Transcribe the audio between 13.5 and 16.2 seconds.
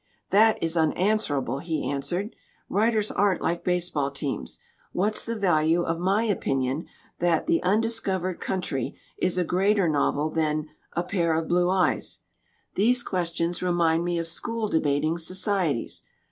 remind me of school debating societies.